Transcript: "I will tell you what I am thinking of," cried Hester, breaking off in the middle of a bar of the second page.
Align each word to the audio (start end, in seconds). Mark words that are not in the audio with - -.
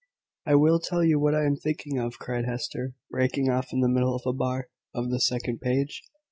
"I 0.47 0.55
will 0.55 0.79
tell 0.79 1.03
you 1.03 1.19
what 1.19 1.35
I 1.35 1.45
am 1.45 1.55
thinking 1.55 1.99
of," 1.99 2.17
cried 2.17 2.45
Hester, 2.45 2.93
breaking 3.11 3.51
off 3.51 3.67
in 3.71 3.81
the 3.81 3.87
middle 3.87 4.15
of 4.15 4.23
a 4.25 4.33
bar 4.33 4.67
of 4.95 5.11
the 5.11 5.19
second 5.19 5.59
page. 5.61 6.01